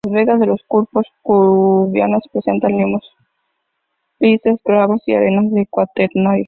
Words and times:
Las 0.03 0.13
vegas 0.13 0.39
de 0.39 0.47
los 0.47 0.63
cursos 0.67 1.05
fluviales 1.23 2.23
presentan 2.33 2.75
limos 2.75 3.03
grises, 4.19 4.59
gravas 4.65 4.99
y 5.05 5.13
arenas 5.13 5.51
del 5.53 5.67
Cuaternario. 5.69 6.39